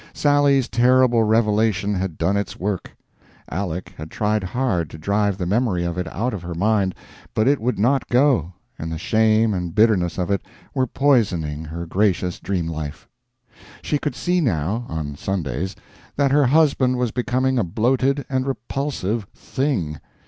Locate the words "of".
5.83-5.95, 6.33-6.41, 10.17-10.31